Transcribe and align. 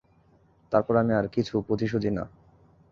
তারপর 0.71 0.93
আমি 0.95 1.13
আর 1.13 1.25
কিছু 1.27 1.53
বুঝিসুঝি 1.67 2.11
না। 2.11 2.23